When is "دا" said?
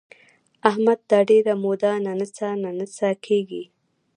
1.09-1.19